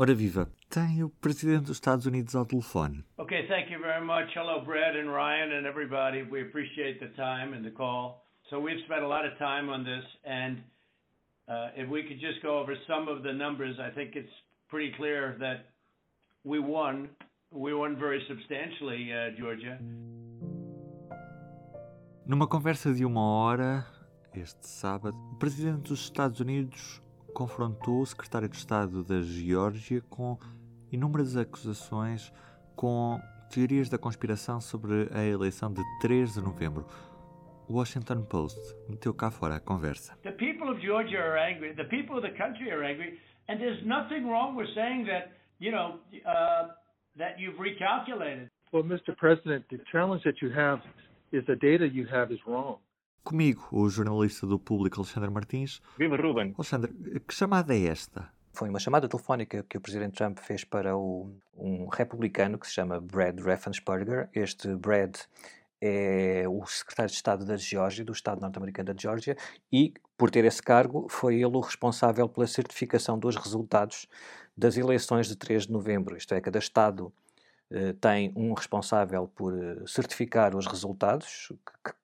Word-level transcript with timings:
Ora 0.00 0.14
viva, 0.14 0.48
tem 0.70 1.02
o 1.02 1.10
Presidente 1.10 1.62
dos 1.62 1.72
Estados 1.72 2.06
Unidos 2.06 2.36
ao 2.36 2.46
telefone. 2.46 3.04
Okay, 3.18 3.48
thank 3.48 3.68
you 3.68 3.80
very 3.80 4.00
much. 4.00 4.32
Hello, 4.32 4.64
Brad 4.64 4.94
and 4.94 5.10
Ryan 5.10 5.58
and 5.58 5.66
everybody. 5.66 6.22
We 6.22 6.40
appreciate 6.42 7.00
the 7.00 7.08
time 7.16 7.52
and 7.52 7.64
the 7.64 7.72
call. 7.72 8.24
So 8.48 8.60
we've 8.60 8.80
spent 8.84 9.02
a 9.02 9.08
lot 9.08 9.26
of 9.26 9.36
time 9.38 9.68
on 9.68 9.82
this, 9.82 10.04
and 10.24 10.62
uh, 11.48 11.70
if 11.74 11.90
we 11.90 12.04
could 12.04 12.20
just 12.20 12.40
go 12.42 12.60
over 12.60 12.76
some 12.86 13.08
of 13.08 13.24
the 13.24 13.32
numbers, 13.32 13.80
I 13.80 13.90
think 13.90 14.14
it's 14.14 14.32
pretty 14.68 14.92
clear 14.96 15.36
that 15.40 15.66
we 16.44 16.60
won. 16.60 17.08
We 17.50 17.74
won 17.74 17.98
very 17.98 18.22
substantially, 18.28 19.10
uh, 19.12 19.36
Georgia. 19.36 19.80
Numa 22.24 22.46
conversa 22.46 22.94
de 22.94 23.04
uma 23.04 23.20
hora, 23.20 23.84
este 24.32 24.64
sábado, 24.64 25.18
o 25.32 25.38
Presidente 25.40 25.88
dos 25.88 26.04
Estados 26.04 26.38
Unidos 26.38 27.02
confrontou 27.38 28.00
o 28.00 28.06
Secretário 28.06 28.48
de 28.48 28.56
Estado 28.56 29.04
da 29.04 29.22
Geórgia 29.22 30.02
com 30.10 30.36
inúmeras 30.90 31.36
acusações 31.36 32.32
com 32.74 33.16
teorias 33.48 33.88
da 33.88 33.96
conspiração 33.96 34.60
sobre 34.60 35.08
a 35.14 35.24
eleição 35.24 35.72
de 35.72 35.80
3 36.00 36.34
de 36.34 36.40
novembro. 36.40 36.84
O 37.68 37.74
Washington 37.74 38.24
Post 38.24 38.58
meteu 38.88 39.14
cá 39.14 39.30
fora 39.30 39.54
a 39.54 39.60
conversa. 39.60 40.18
The 40.24 40.32
people 40.32 40.68
of 40.68 40.80
Georgia 40.84 41.20
are 41.20 41.38
angry. 41.38 41.74
The 41.74 41.84
people 41.84 42.16
of 42.16 42.22
the 42.22 42.36
country 42.36 42.72
are 42.72 42.82
angry, 42.84 43.20
and 43.48 43.60
there's 43.60 43.86
nothing 43.86 44.26
wrong 44.26 44.56
with 44.56 44.66
saying 44.74 45.06
that, 45.06 45.30
you 45.60 45.70
know, 45.70 46.00
uh, 46.26 46.74
that 47.16 47.38
you've 47.38 47.60
recalculated. 47.60 48.48
Well, 48.72 48.82
Mr. 48.82 49.16
President, 49.16 49.64
the 49.70 49.78
challenge 49.92 50.24
that 50.24 50.42
you 50.42 50.50
have 50.50 50.80
is 51.30 51.46
the 51.46 51.54
data 51.54 51.86
you 51.86 52.04
have 52.10 52.32
is 52.32 52.40
wrong. 52.48 52.78
Comigo, 53.24 53.68
o 53.70 53.88
jornalista 53.88 54.46
do 54.46 54.58
público 54.58 55.00
Alexandre 55.00 55.30
Martins. 55.30 55.82
Viva 55.98 56.16
Ruben! 56.16 56.54
Alexandre, 56.56 56.92
que 57.26 57.34
chamada 57.34 57.74
é 57.74 57.86
esta? 57.86 58.30
Foi 58.52 58.68
uma 58.68 58.80
chamada 58.80 59.08
telefónica 59.08 59.64
que 59.68 59.76
o 59.76 59.80
Presidente 59.80 60.16
Trump 60.16 60.38
fez 60.38 60.64
para 60.64 60.96
o, 60.96 61.30
um 61.56 61.86
republicano 61.86 62.58
que 62.58 62.66
se 62.66 62.72
chama 62.72 63.00
Brad 63.00 63.38
Raffensperger. 63.38 64.28
Este 64.34 64.74
Brad 64.74 65.16
é 65.80 66.44
o 66.48 66.66
secretário 66.66 67.10
de 67.10 67.16
Estado 67.16 67.44
da 67.44 67.56
Geórgia, 67.56 68.04
do 68.04 68.12
Estado 68.12 68.40
norte-americano 68.40 68.92
da 68.92 69.00
Geórgia, 69.00 69.36
e, 69.72 69.94
por 70.16 70.30
ter 70.30 70.44
esse 70.44 70.62
cargo, 70.62 71.06
foi 71.08 71.36
ele 71.36 71.56
o 71.56 71.60
responsável 71.60 72.28
pela 72.28 72.46
certificação 72.46 73.18
dos 73.18 73.36
resultados 73.36 74.08
das 74.56 74.76
eleições 74.76 75.28
de 75.28 75.36
3 75.36 75.66
de 75.66 75.72
novembro. 75.72 76.16
Isto 76.16 76.34
é, 76.34 76.40
cada 76.40 76.58
Estado 76.58 77.12
tem 78.00 78.32
um 78.34 78.54
responsável 78.54 79.28
por 79.28 79.54
eh, 79.54 79.76
certificar 79.86 80.56
os 80.56 80.66
resultados, 80.66 81.52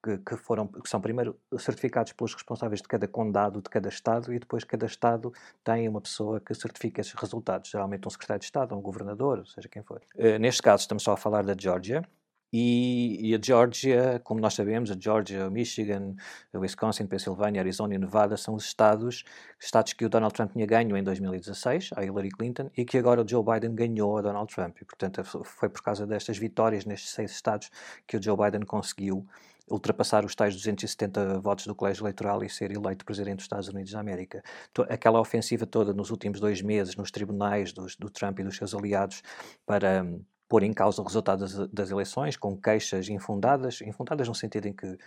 que, 0.02 0.18
que, 0.18 0.36
foram, 0.36 0.66
que 0.66 0.88
são 0.88 1.00
primeiro 1.00 1.38
certificados 1.58 2.12
pelos 2.12 2.34
responsáveis 2.34 2.82
de 2.82 2.88
cada 2.88 3.08
condado, 3.08 3.62
de 3.62 3.70
cada 3.70 3.88
Estado, 3.88 4.32
e 4.32 4.38
depois 4.38 4.62
cada 4.62 4.84
Estado 4.84 5.32
tem 5.62 5.88
uma 5.88 6.00
pessoa 6.00 6.38
que 6.38 6.54
certifica 6.54 7.00
esses 7.00 7.14
resultados, 7.14 7.70
geralmente 7.70 8.06
um 8.06 8.10
secretário 8.10 8.40
de 8.40 8.44
Estado, 8.44 8.74
um 8.74 8.82
governador, 8.82 9.46
seja 9.46 9.68
quem 9.68 9.82
for. 9.82 10.02
Uh, 10.14 10.38
neste 10.38 10.60
caso, 10.60 10.82
estamos 10.82 11.02
só 11.02 11.12
a 11.12 11.16
falar 11.16 11.42
da 11.42 11.54
Geórgia, 11.58 12.06
e, 12.56 13.30
e, 13.30 13.34
a 13.34 13.40
Geórgia, 13.42 14.20
como 14.22 14.38
nós 14.38 14.54
sabemos, 14.54 14.88
a 14.88 14.94
Geórgia, 14.96 15.50
Michigan, 15.50 16.14
Wisconsin, 16.54 17.04
Pensilvânia, 17.04 17.60
Arizona 17.60 17.96
e 17.96 17.98
Nevada 17.98 18.36
são 18.36 18.54
os 18.54 18.64
estados, 18.64 19.24
estados 19.58 19.92
que 19.92 20.04
o 20.04 20.08
Donald 20.08 20.32
Trump 20.32 20.52
tinha 20.52 20.64
ganho 20.64 20.96
em 20.96 21.02
2016, 21.02 21.90
a 21.96 22.04
Hillary 22.04 22.30
Clinton, 22.30 22.70
e 22.76 22.84
que 22.84 22.96
agora 22.96 23.20
o 23.20 23.28
Joe 23.28 23.42
Biden 23.44 23.74
ganhou 23.74 24.18
a 24.18 24.22
Donald 24.22 24.54
Trump. 24.54 24.76
E, 24.80 24.84
portanto, 24.84 25.24
foi 25.24 25.68
por 25.68 25.82
causa 25.82 26.06
destas 26.06 26.38
vitórias 26.38 26.84
nestes 26.84 27.10
seis 27.10 27.32
estados 27.32 27.72
que 28.06 28.16
o 28.16 28.22
Joe 28.22 28.36
Biden 28.36 28.64
conseguiu 28.64 29.26
ultrapassar 29.68 30.24
os 30.24 30.36
tais 30.36 30.54
270 30.54 31.40
votos 31.40 31.66
do 31.66 31.74
colégio 31.74 32.02
eleitoral 32.02 32.44
e 32.44 32.48
ser 32.48 32.70
eleito 32.70 33.04
presidente 33.04 33.38
dos 33.38 33.46
Estados 33.46 33.68
Unidos 33.68 33.90
da 33.90 33.98
América. 33.98 34.44
Aquela 34.88 35.18
ofensiva 35.18 35.66
toda 35.66 35.92
nos 35.92 36.10
últimos 36.10 36.38
dois 36.38 36.62
meses 36.62 36.94
nos 36.94 37.10
tribunais 37.10 37.72
dos, 37.72 37.96
do 37.96 38.08
Trump 38.08 38.38
e 38.38 38.44
dos 38.44 38.56
seus 38.56 38.72
aliados 38.76 39.24
para 39.66 40.06
pôr 40.54 40.62
em 40.62 40.72
causa 40.72 41.02
o 41.02 41.04
resultado 41.04 41.40
das, 41.40 41.68
das, 41.68 41.90
eleições, 41.90 42.36
com 42.36 42.56
queixas 42.56 43.08
infundadas, 43.08 43.80
infundadas 43.80 44.28
no 44.28 44.34
sentido 44.36 44.66
em 44.68 44.72
que 44.72 44.86
uh, 44.86 44.98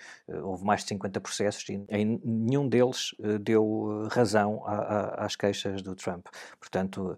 houve 0.43 0.65
mais 0.65 0.81
de 0.81 0.89
50 0.89 1.21
processos 1.21 1.69
e 1.69 1.81
em 1.87 2.19
nenhum 2.21 2.67
deles 2.67 3.13
uh, 3.13 3.39
deu 3.39 4.03
eh, 4.03 4.13
razão 4.13 4.61
a, 4.67 4.75
a, 4.75 5.25
às 5.25 5.37
queixas 5.37 5.81
do 5.81 5.95
Trump. 5.95 6.27
Portanto, 6.59 7.17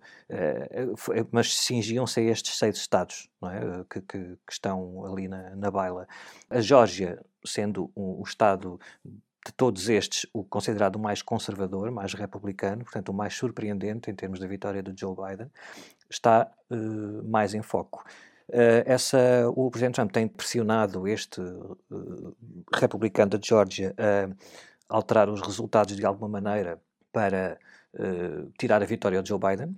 foi, 0.95 1.27
mas 1.31 1.55
cingiam-se 1.55 2.19
a 2.19 2.23
estes 2.23 2.55
seis 2.55 2.77
estados 2.77 3.27
é? 3.45 3.83
que, 3.89 4.01
que, 4.01 4.19
que, 4.45 4.53
estão 4.53 5.03
ali 5.05 5.27
na, 5.27 5.55
na 5.55 5.71
baila. 5.71 6.07
A 6.51 6.61
Geórgia, 6.61 7.19
sendo 7.43 7.91
um, 7.95 8.19
o 8.19 8.23
estado 8.23 8.79
de 9.49 9.53
todos 9.53 9.89
estes, 9.89 10.27
o 10.33 10.43
considerado 10.43 10.97
o 10.97 10.99
mais 10.99 11.21
conservador, 11.23 11.89
mais 11.91 12.13
republicano, 12.13 12.83
portanto, 12.83 13.09
o 13.09 13.13
mais 13.13 13.33
surpreendente 13.33 14.11
em 14.11 14.15
termos 14.15 14.39
da 14.39 14.45
vitória 14.45 14.83
do 14.83 14.93
Joe 14.95 15.15
Biden, 15.15 15.49
está 16.09 16.49
uh, 16.69 17.23
mais 17.29 17.53
em 17.53 17.61
foco. 17.61 18.03
Uh, 18.49 18.81
essa, 18.85 19.47
o 19.55 19.69
Presidente 19.69 19.95
Trump 19.95 20.11
tem 20.11 20.27
pressionado 20.27 21.07
este 21.07 21.39
uh, 21.39 22.35
republicano 22.73 23.29
da 23.29 23.39
Geórgia 23.41 23.93
a 24.89 24.95
alterar 24.95 25.29
os 25.29 25.39
resultados 25.41 25.95
de 25.95 26.03
alguma 26.03 26.27
maneira 26.27 26.81
para 27.11 27.59
tirar 28.57 28.81
a 28.81 28.85
vitória 28.85 29.19
ao 29.19 29.25
Joe 29.25 29.39
Biden. 29.39 29.75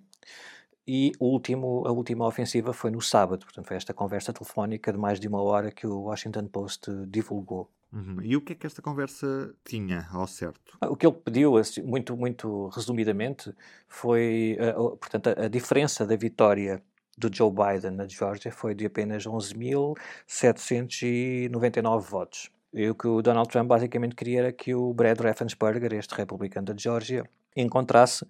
E 0.87 1.11
último, 1.19 1.83
a 1.85 1.91
última 1.91 2.25
ofensiva 2.25 2.73
foi 2.73 2.91
no 2.91 3.01
sábado, 3.01 3.45
portanto, 3.45 3.67
foi 3.67 3.77
esta 3.77 3.93
conversa 3.93 4.33
telefónica 4.33 4.91
de 4.91 4.97
mais 4.97 5.19
de 5.19 5.27
uma 5.27 5.41
hora 5.41 5.71
que 5.71 5.85
o 5.85 6.03
Washington 6.03 6.47
Post 6.47 6.89
divulgou. 7.07 7.69
Uhum. 7.93 8.21
E 8.21 8.35
o 8.35 8.41
que 8.41 8.53
é 8.53 8.55
que 8.55 8.65
esta 8.65 8.81
conversa 8.81 9.53
tinha 9.65 10.07
ao 10.11 10.27
certo? 10.27 10.77
O 10.81 10.95
que 10.95 11.05
ele 11.05 11.15
pediu, 11.15 11.57
assim, 11.57 11.81
muito, 11.81 12.15
muito 12.15 12.67
resumidamente, 12.69 13.53
foi 13.87 14.57
portanto, 14.99 15.27
a, 15.27 15.45
a, 15.45 15.47
diferença 15.47 16.05
da 16.05 16.15
vitória 16.15 16.81
do 17.17 17.33
Joe 17.33 17.49
Biden 17.51 17.91
na 17.91 18.05
Geórgia 18.07 18.51
foi 18.51 18.75
de 18.75 18.85
apenas 18.85 19.25
11.799 19.25 22.01
votos. 22.01 22.51
E 22.73 22.89
o 22.89 22.95
que 22.95 23.07
o 23.07 23.21
Donald 23.21 23.49
Trump 23.49 23.67
basicamente 23.67 24.15
queria 24.15 24.39
era 24.39 24.53
que 24.53 24.73
o 24.73 24.93
Brad 24.93 25.19
Raffensperger, 25.19 25.91
este 25.93 26.15
republicano 26.15 26.67
da 26.67 26.73
Geórgia, 26.77 27.29
encontrasse 27.55 28.23
uh, 28.23 28.29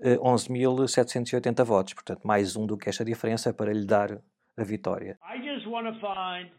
eh, 0.00 0.16
11.780 0.16 1.62
votos, 1.62 1.92
portanto, 1.92 2.22
mais 2.24 2.56
um 2.56 2.66
do 2.66 2.78
que 2.78 2.88
esta 2.88 3.04
diferença 3.04 3.52
para 3.52 3.70
lhe 3.70 3.84
dar 3.84 4.18
a 4.56 4.64
vitória. 4.64 5.18
I 5.22 5.42
just 5.42 5.66
want 5.66 5.88
to 5.88 5.94
find 6.00 6.50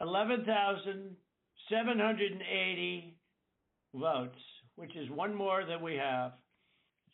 11,000 0.00 1.16
780 1.68 3.14
votes, 3.94 4.40
which 4.76 4.96
is 4.96 5.08
one 5.10 5.34
more 5.34 5.64
than 5.64 5.82
we 5.82 5.96
have. 5.96 6.32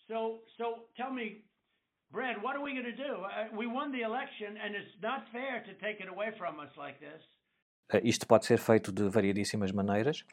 So, 0.08 0.40
so 0.58 0.84
tell 0.96 1.12
me, 1.12 1.42
Brad, 2.10 2.42
what 2.42 2.56
are 2.56 2.62
we 2.62 2.72
going 2.72 2.84
to 2.84 2.96
do? 2.96 3.24
Uh, 3.24 3.48
we 3.56 3.66
won 3.66 3.90
the 3.90 4.02
election, 4.02 4.56
and 4.62 4.74
it's 4.74 4.94
not 5.02 5.26
fair 5.32 5.62
to 5.64 5.74
take 5.84 6.00
it 6.00 6.08
away 6.08 6.30
from 6.38 6.60
us 6.60 6.70
like 6.76 7.00
this. 7.00 7.22
Uh, 7.92 8.00
isto 8.02 8.26
pode 8.26 8.44
ser 8.44 8.58
feito 8.58 8.90
de 8.90 9.08
variedíssimas 9.10 9.70
maneiras 9.70 10.24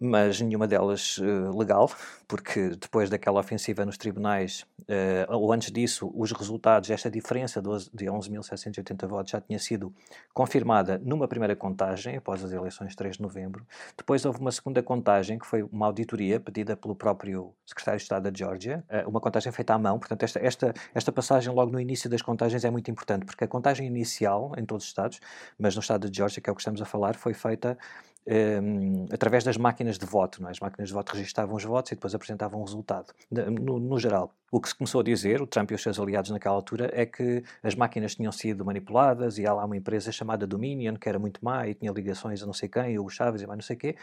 mas 0.00 0.40
nenhuma 0.40 0.66
delas 0.66 1.18
uh, 1.18 1.56
legal, 1.56 1.90
porque 2.28 2.70
depois 2.70 3.08
daquela 3.08 3.40
ofensiva 3.40 3.84
nos 3.84 3.96
tribunais, 3.96 4.66
uh, 4.80 5.34
ou 5.34 5.52
antes 5.52 5.70
disso, 5.70 6.12
os 6.14 6.32
resultados, 6.32 6.90
esta 6.90 7.10
diferença 7.10 7.62
de 7.62 8.06
11.780 8.06 9.06
votos 9.06 9.30
já 9.32 9.40
tinha 9.40 9.58
sido 9.58 9.94
confirmada 10.34 11.00
numa 11.04 11.28
primeira 11.28 11.54
contagem, 11.54 12.16
após 12.16 12.42
as 12.44 12.52
eleições 12.52 12.90
de 12.90 12.96
3 12.96 13.16
de 13.16 13.22
novembro. 13.22 13.66
Depois 13.96 14.24
houve 14.24 14.40
uma 14.40 14.52
segunda 14.52 14.82
contagem, 14.82 15.38
que 15.38 15.46
foi 15.46 15.62
uma 15.62 15.86
auditoria 15.86 16.38
pedida 16.40 16.76
pelo 16.76 16.94
próprio 16.94 17.54
secretário 17.64 17.98
de 17.98 18.02
Estado 18.02 18.30
da 18.30 18.36
Geórgia, 18.36 18.84
uh, 18.90 19.08
uma 19.08 19.20
contagem 19.20 19.52
feita 19.52 19.74
à 19.74 19.78
mão. 19.78 19.98
Portanto, 19.98 20.22
esta, 20.22 20.38
esta, 20.40 20.74
esta 20.94 21.12
passagem 21.12 21.52
logo 21.52 21.70
no 21.70 21.80
início 21.80 22.10
das 22.10 22.22
contagens 22.22 22.64
é 22.64 22.70
muito 22.70 22.90
importante, 22.90 23.24
porque 23.24 23.44
a 23.44 23.48
contagem 23.48 23.86
inicial 23.86 24.52
em 24.56 24.64
todos 24.64 24.84
os 24.84 24.90
Estados, 24.90 25.20
mas 25.58 25.74
no 25.74 25.80
Estado 25.80 26.10
de 26.10 26.16
Geórgia, 26.16 26.40
que 26.40 26.50
é 26.50 26.52
o 26.52 26.56
que 26.56 26.60
estamos 26.60 26.80
a 26.82 26.84
falar, 26.84 27.14
foi 27.14 27.34
feita 27.34 27.78
um, 28.26 29.06
através 29.12 29.44
das 29.44 29.56
máquinas 29.56 29.98
de 29.98 30.06
voto. 30.06 30.42
Não 30.42 30.48
é? 30.48 30.52
As 30.52 30.60
máquinas 30.60 30.88
de 30.88 30.94
voto 30.94 31.14
registavam 31.14 31.56
os 31.56 31.64
votos 31.64 31.92
e 31.92 31.94
depois 31.94 32.14
apresentavam 32.14 32.60
o 32.60 32.64
resultado. 32.64 33.12
No, 33.30 33.78
no, 33.78 33.98
geral, 33.98 34.34
o 34.50 34.60
que 34.60 34.68
se 34.68 34.74
começou 34.74 35.00
a 35.00 35.04
dizer, 35.04 35.40
o 35.40 35.46
Trump 35.46 35.70
e 35.70 35.74
os 35.74 35.82
seus 35.82 35.98
aliados 35.98 36.30
naquela 36.30 36.54
altura, 36.54 36.90
é 36.92 37.06
que 37.06 37.42
as 37.62 37.74
máquinas 37.74 38.14
tinham 38.14 38.32
sido 38.32 38.64
manipuladas 38.64 39.38
e 39.38 39.46
há 39.46 39.52
lá 39.52 39.64
uma 39.64 39.76
empresa 39.76 40.10
chamada 40.10 40.46
Dominion, 40.46 40.96
que 40.96 41.08
era 41.08 41.18
muito 41.18 41.44
má 41.44 41.66
e 41.66 41.74
tinha 41.74 41.92
ligações 41.92 42.42
a 42.42 42.46
não 42.46 42.52
sei 42.52 42.68
quem, 42.68 42.98
o 42.98 43.08
Chaves 43.08 43.42
e 43.42 43.46
mais 43.46 43.58
não 43.58 43.64
sei 43.64 43.76
quê, 43.76 43.96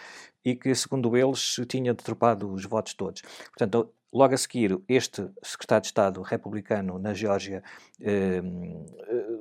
e 0.43 0.55
que, 0.55 0.73
segundo 0.73 1.15
eles, 1.17 1.59
tinha 1.67 1.93
deturpado 1.93 2.51
os 2.51 2.65
votos 2.65 2.93
todos. 2.93 3.21
Portanto, 3.57 3.89
Logo 4.13 4.35
a 4.35 4.37
seguir, 4.37 4.79
este 4.87 5.27
secretário 5.41 5.81
de 5.81 5.87
Estado 5.87 6.21
republicano 6.21 6.99
na 6.99 7.15
Geórgia 7.15 7.63
eh, 7.99 8.43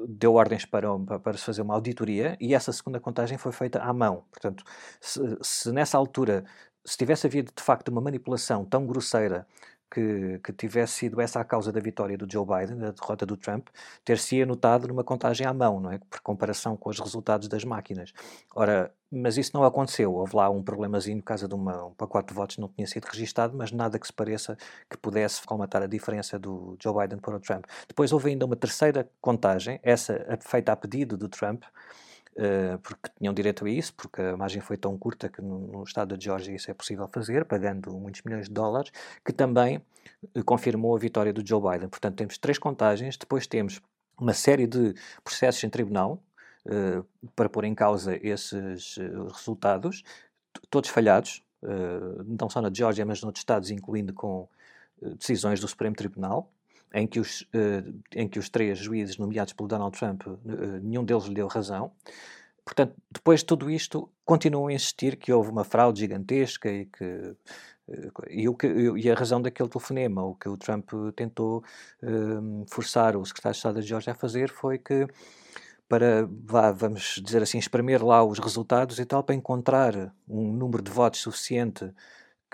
deu 0.09 0.33
ordens 0.35 0.65
para, 0.65 0.89
para 1.23 1.37
se 1.37 1.45
fazer 1.45 1.61
uma 1.61 1.75
auditoria 1.75 2.39
e 2.41 2.55
essa 2.55 2.73
segunda 2.73 2.99
contagem 2.99 3.37
foi 3.37 3.53
feita 3.53 3.81
à 3.81 3.93
mão. 3.93 4.25
Portanto, 4.31 4.65
se, 4.99 5.21
se 5.43 5.71
nessa 5.73 5.99
altura 5.99 6.45
se 6.85 6.97
tivesse 6.97 7.27
havido 7.27 7.53
de 7.55 7.63
facto 7.63 7.89
uma 7.89 8.01
manipulação 8.01 8.65
tão 8.65 8.87
grosseira 8.87 9.47
que, 9.93 10.41
que 10.43 10.53
tivesse 10.53 10.95
sido 10.95 11.21
essa 11.21 11.41
a 11.41 11.45
causa 11.45 11.71
da 11.71 11.81
vitória 11.81 12.17
do 12.17 12.31
Joe 12.31 12.47
Biden, 12.47 12.79
da 12.79 12.93
derrota 12.93 13.27
do 13.27 13.37
Trump, 13.37 13.69
ter-se 14.05 14.41
anotado 14.41 14.89
numa 14.89 15.05
contagem 15.05 15.47
à 15.47 15.53
mão, 15.53 15.79
não 15.79 15.93
é? 15.93 15.99
Por 15.99 16.21
comparação 16.21 16.77
com 16.77 16.89
os 16.89 16.99
resultados 16.99 17.47
das 17.47 17.63
máquinas. 17.63 18.13
Ora, 18.55 18.93
mas 19.11 19.37
isso 19.37 19.51
não 19.53 19.65
aconteceu. 19.65 20.15
Houve 20.15 20.35
lá 20.35 20.49
um 20.49 20.63
problemazinho 20.63 21.19
por 21.19 21.25
causa 21.25 21.47
de 21.47 21.55
uma, 21.55 21.85
um 21.85 21.91
pacote 21.93 22.29
de 22.29 22.35
votos 22.35 22.57
que 22.57 22.63
não 22.63 22.69
tinha 22.69 22.87
sido 22.87 23.05
registado, 23.05 23.55
mas 23.55 23.71
nada 23.71 23.99
que 23.99 24.07
se 24.07 24.13
pareça 24.13 24.57
que 24.89 24.97
pudesse 24.97 25.43
colmatar 25.45 25.83
a 25.83 25.87
diferença 25.87 26.39
do 26.39 26.75
Joe 26.83 26.95
Biden 26.95 27.19
para 27.19 27.37
o 27.37 27.41
Trump. 27.41 27.67
Depois 27.87 28.13
houve 28.13 28.31
ainda 28.31 28.47
uma 28.47 28.57
terceira 28.57 29.07
contagem, 29.21 29.79
essa 29.83 30.39
feita 30.41 30.73
a 30.73 30.77
pedido 30.77 31.19
do 31.19 31.29
Trump, 31.29 31.65
porque 32.83 33.11
tinham 33.19 33.35
direito 33.35 33.65
a 33.65 33.71
isso, 33.71 33.93
porque 33.95 34.21
a 34.21 34.37
margem 34.37 34.61
foi 34.61 34.77
tão 34.77 34.97
curta 34.97 35.29
que 35.29 35.43
no, 35.43 35.83
estado 35.83 36.17
da 36.17 36.23
Geórgia 36.23 36.55
isso 36.55 36.71
é 36.71 36.75
possível 36.75 37.09
fazer, 37.13 37.45
pagando 37.45 37.93
muitos 37.93 38.23
milhões 38.23 38.49
de 38.49 38.55
dólares, 38.55 38.91
que 39.25 39.33
também 39.33 39.83
uh, 40.37 40.45
confirmou 40.45 40.97
a 40.97 40.99
vitória 40.99 41.33
do 41.33 41.47
Joe 41.47 41.61
Biden. 41.61 41.89
Portanto, 41.89 42.17
temos 42.17 42.39
três 42.39 42.59
contagens, 42.59 43.17
depois 43.17 43.47
temos 43.47 43.81
uma 44.19 44.33
série 44.33 44.67
de 44.67 44.95
processos 45.23 45.63
em 45.65 45.71
tribunal, 45.71 46.23
uh, 46.67 47.05
para 47.35 47.49
pôr 47.49 47.65
em 47.65 47.75
causa 47.75 48.19
esses 48.23 48.97
uh, 48.97 49.29
resultados, 49.29 50.03
todos 50.71 50.91
falhados, 50.91 51.43
uh, 51.63 52.23
não 52.25 52.49
só 52.49 52.61
na 52.61 52.73
Geórgia, 52.73 53.05
mas 53.05 53.23
noutros 53.23 53.41
estados, 53.41 53.71
incluindo 53.71 54.13
com 54.13 54.49
decisões 55.19 55.59
do 55.59 55.67
Supremo 55.67 55.97
Tribunal, 55.97 56.49
em 56.95 57.07
que, 57.07 57.21
os, 57.21 57.47
em 58.15 58.29
que 58.29 58.39
os 58.39 58.49
três 58.49 58.79
juízes 58.79 59.17
nomeados 59.17 59.53
pelo 59.53 59.69
Donald 59.69 59.99
Trump, 59.99 60.23
nenhum 60.83 61.05
deles 61.05 61.25
lhe 61.25 61.35
deu 61.35 61.47
razão. 61.47 61.93
Portanto, 62.65 62.95
depois 63.11 63.41
de 63.41 63.47
tudo 63.47 63.71
isto, 63.71 64.09
continuam 64.25 64.69
a 64.69 64.73
insistir 64.73 65.17
que 65.17 65.33
houve 65.33 65.51
uma 65.51 65.65
fraude 65.65 66.01
gigantesca 66.01 66.71
e 66.71 66.87
que 66.87 67.35
e, 68.31 68.49
o 68.49 68.55
que, 68.55 68.67
e 68.67 69.11
a 69.11 69.15
razão 69.15 69.43
daquele 69.43 69.69
telefonema, 69.69 70.23
o 70.23 70.35
que 70.35 70.49
o 70.49 70.57
Trump 70.57 70.91
tentou 71.17 71.65
forçar 72.69 73.17
o 73.17 73.25
secretário 73.25 73.55
de 73.55 73.59
Estado 73.59 73.75
da 73.75 73.81
Geórgia 73.81 74.13
a 74.13 74.17
fazer 74.17 74.51
foi 74.51 74.79
que 74.79 75.07
para, 75.89 76.27
vá, 76.45 76.73
vamos 76.73 77.21
dizer 77.23 77.43
assim, 77.43 77.59
espremer 77.59 78.03
lá 78.03 78.25
os 78.25 78.39
resultados 78.39 78.99
e 78.99 79.05
tal, 79.05 79.23
para 79.23 79.35
encontrar 79.35 80.15
um 80.27 80.51
número 80.51 80.83
de 80.83 80.91
votos 80.91 81.21
suficiente 81.21 81.93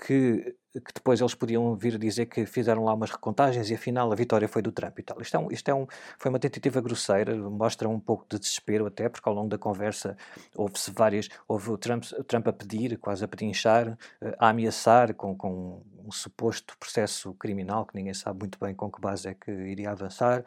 que 0.05 0.55
que 0.71 0.93
depois 0.93 1.19
eles 1.19 1.33
podiam 1.33 1.75
vir 1.75 1.97
dizer 1.97 2.27
que 2.27 2.45
fizeram 2.45 2.83
lá 2.83 2.93
umas 2.93 3.09
recontagens 3.09 3.69
e 3.69 3.73
afinal 3.73 4.11
a 4.11 4.15
vitória 4.15 4.47
foi 4.47 4.61
do 4.61 4.71
Trump 4.71 4.99
e 4.99 5.03
tal. 5.03 5.19
Isto, 5.21 5.35
é 5.35 5.39
um, 5.39 5.51
isto 5.51 5.69
é 5.69 5.73
um, 5.73 5.87
foi 6.17 6.29
uma 6.29 6.39
tentativa 6.39 6.79
grosseira, 6.79 7.35
mostra 7.35 7.89
um 7.89 7.99
pouco 7.99 8.25
de 8.29 8.37
desespero 8.37 8.85
até, 8.85 9.09
porque 9.09 9.27
ao 9.27 9.33
longo 9.33 9.49
da 9.49 9.57
conversa 9.57 10.15
houve-se 10.55 10.91
várias, 10.91 11.27
houve 11.47 11.71
o 11.71 11.77
Trump, 11.77 12.03
o 12.17 12.23
Trump 12.23 12.47
a 12.47 12.53
pedir, 12.53 12.97
quase 12.97 13.23
a 13.25 13.27
pedinchar, 13.27 13.97
eh, 14.21 14.35
a 14.37 14.49
ameaçar 14.49 15.13
com, 15.15 15.35
com 15.35 15.81
um 16.09 16.11
suposto 16.11 16.75
processo 16.79 17.33
criminal, 17.35 17.85
que 17.85 17.95
ninguém 17.95 18.13
sabe 18.13 18.39
muito 18.39 18.57
bem 18.59 18.73
com 18.73 18.91
que 18.91 18.99
base 18.99 19.29
é 19.29 19.33
que 19.35 19.51
iria 19.51 19.91
avançar, 19.91 20.43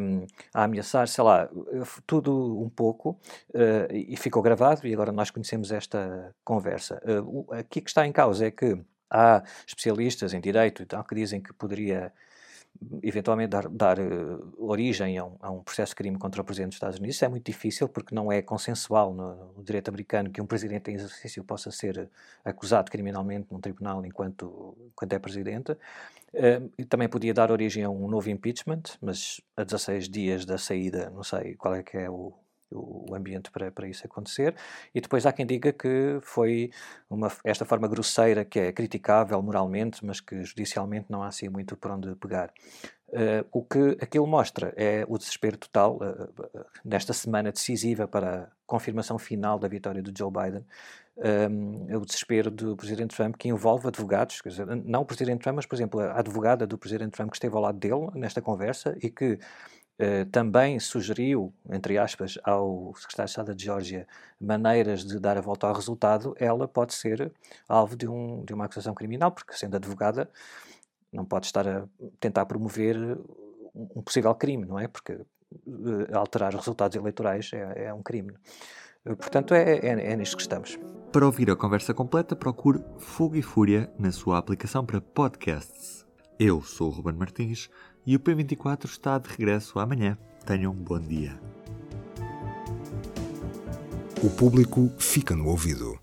um, 0.00 0.26
a 0.52 0.64
ameaçar, 0.64 1.06
sei 1.06 1.22
lá, 1.22 1.48
tudo 2.06 2.60
um 2.60 2.68
pouco, 2.68 3.10
uh, 3.50 3.92
e 3.92 4.16
ficou 4.16 4.42
gravado 4.42 4.86
e 4.86 4.92
agora 4.92 5.12
nós 5.12 5.30
conhecemos 5.30 5.70
esta 5.70 6.34
conversa. 6.44 7.00
Uh, 7.04 7.46
aqui 7.54 7.80
que 7.80 7.88
está 7.88 8.06
em 8.06 8.12
causa 8.12 8.46
é 8.46 8.50
que 8.50 8.76
há 9.08 9.42
especialistas 9.66 10.34
em 10.34 10.40
direito 10.40 10.84
que 10.84 11.14
dizem 11.14 11.40
que 11.40 11.52
poderia 11.52 12.12
eventualmente 13.02 13.50
dar, 13.50 13.68
dar 13.68 13.98
uh, 13.98 14.54
origem 14.58 15.18
a 15.18 15.24
um, 15.24 15.36
a 15.40 15.50
um, 15.50 15.62
processo 15.62 15.90
de 15.90 15.96
crime 15.96 16.18
contra 16.18 16.40
o 16.40 16.44
Presidente 16.44 16.70
dos 16.70 16.76
Estados 16.76 16.98
Unidos. 16.98 17.16
Isso 17.16 17.24
é 17.24 17.28
muito 17.28 17.44
difícil 17.44 17.88
porque 17.88 18.14
não 18.14 18.30
é 18.30 18.42
consensual 18.42 19.12
no, 19.12 19.52
no, 19.56 19.64
direito 19.64 19.88
americano 19.88 20.30
que 20.30 20.40
um 20.40 20.46
Presidente 20.46 20.90
em 20.90 20.94
exercício 20.94 21.44
possa 21.44 21.70
ser 21.70 22.10
acusado 22.44 22.90
criminalmente 22.90 23.48
num 23.50 23.60
tribunal 23.60 24.04
enquanto, 24.04 24.76
enquanto 24.88 25.12
é 25.12 25.18
Presidente. 25.18 25.72
Uh, 25.72 26.86
também 26.86 27.08
podia 27.08 27.34
dar 27.34 27.50
origem 27.50 27.84
a 27.84 27.90
um 27.90 28.08
novo 28.08 28.30
impeachment, 28.30 28.82
mas 29.00 29.40
a 29.56 29.64
16 29.64 30.08
dias 30.08 30.44
da 30.44 30.58
saída, 30.58 31.10
não 31.10 31.22
sei 31.22 31.54
qual 31.54 31.74
é 31.74 31.82
que 31.82 31.96
é 31.96 32.10
o, 32.10 32.32
o 32.74 33.14
ambiente 33.14 33.50
para, 33.50 33.70
para 33.70 33.88
isso 33.88 34.06
acontecer. 34.06 34.54
E 34.94 35.00
depois 35.00 35.26
há 35.26 35.32
quem 35.32 35.46
diga 35.46 35.72
que 35.72 36.18
foi 36.22 36.70
uma, 37.08 37.30
esta 37.44 37.64
forma 37.64 37.88
grosseira 37.88 38.44
que 38.44 38.58
é 38.58 38.72
criticável 38.72 39.40
moralmente, 39.42 40.04
mas 40.04 40.20
que 40.20 40.44
judicialmente 40.44 41.06
não 41.10 41.22
há 41.22 41.28
assim 41.28 41.48
muito 41.48 41.76
por 41.76 41.90
onde 41.90 42.14
pegar. 42.16 42.52
Uh, 43.08 43.44
o 43.52 43.62
que 43.62 43.98
aquilo 44.00 44.26
mostra 44.26 44.72
é 44.74 45.04
o 45.06 45.18
desespero 45.18 45.58
total 45.58 45.96
uh, 45.96 46.64
nesta 46.82 47.12
semana 47.12 47.52
decisiva 47.52 48.08
para 48.08 48.44
a 48.44 48.48
confirmação 48.66 49.18
final 49.18 49.58
da 49.58 49.68
vitória 49.68 50.02
do 50.02 50.10
Joe 50.16 50.30
Biden. 50.32 50.64
Um, 51.14 51.90
é 51.90 51.96
o 51.96 52.06
desespero 52.06 52.50
do 52.50 52.74
Presidente 52.74 53.14
Trump 53.14 53.36
que 53.36 53.48
envolve 53.48 53.86
advogados, 53.86 54.40
dizer, 54.42 54.66
não 54.66 55.02
o 55.02 55.04
Presidente 55.04 55.42
Trump, 55.42 55.56
mas, 55.56 55.66
por 55.66 55.74
exemplo, 55.74 56.00
a 56.00 56.18
advogada 56.18 56.66
do 56.66 56.78
Presidente 56.78 57.12
Trump 57.12 57.30
que 57.30 57.36
esteve 57.36 57.54
ao 57.54 57.60
lado 57.60 57.78
dele 57.78 58.08
nesta 58.14 58.40
conversa 58.40 58.96
e 59.02 59.10
que 59.10 59.38
Uh, 60.00 60.24
também 60.32 60.80
sugeriu, 60.80 61.52
entre 61.70 61.98
aspas, 61.98 62.38
ao 62.42 62.92
secretário 62.96 63.26
de 63.26 63.30
Estado 63.30 63.54
de 63.54 63.64
Geórgia 63.64 64.08
maneiras 64.40 65.04
de 65.04 65.20
dar 65.20 65.36
a 65.36 65.40
volta 65.40 65.66
ao 65.66 65.74
resultado, 65.74 66.34
ela 66.38 66.66
pode 66.66 66.94
ser 66.94 67.30
alvo 67.68 67.94
de, 67.94 68.08
um, 68.08 68.42
de 68.44 68.52
uma 68.52 68.64
acusação 68.64 68.94
criminal, 68.94 69.30
porque 69.30 69.52
sendo 69.52 69.76
advogada 69.76 70.28
não 71.12 71.24
pode 71.24 71.46
estar 71.46 71.68
a 71.68 71.84
tentar 72.18 72.46
promover 72.46 72.96
um 73.74 74.02
possível 74.02 74.34
crime, 74.34 74.64
não 74.64 74.78
é? 74.78 74.88
Porque 74.88 75.12
uh, 75.12 75.26
alterar 76.16 76.50
os 76.50 76.60
resultados 76.60 76.96
eleitorais 76.96 77.50
é, 77.52 77.86
é 77.86 77.94
um 77.94 78.02
crime. 78.02 78.32
Uh, 79.04 79.16
portanto, 79.16 79.54
é, 79.54 79.78
é, 79.78 80.12
é 80.12 80.16
nisto 80.16 80.36
que 80.36 80.42
estamos. 80.42 80.78
Para 81.12 81.26
ouvir 81.26 81.50
a 81.50 81.56
conversa 81.56 81.92
completa, 81.92 82.34
procure 82.34 82.82
Fogo 82.98 83.36
e 83.36 83.42
Fúria 83.42 83.92
na 83.98 84.10
sua 84.10 84.38
aplicação 84.38 84.84
para 84.84 85.00
podcasts. 85.00 86.06
Eu 86.38 86.62
sou 86.62 86.88
o 86.88 86.90
Ruben 86.90 87.14
Martins 87.14 87.68
e 88.06 88.16
o 88.16 88.20
P24 88.20 88.84
está 88.84 89.18
de 89.18 89.28
regresso 89.28 89.78
amanhã. 89.78 90.18
Tenham 90.44 90.72
um 90.72 90.76
bom 90.76 90.98
dia. 90.98 91.38
O 94.22 94.30
público 94.30 94.90
fica 94.98 95.34
no 95.34 95.48
ouvido. 95.48 95.98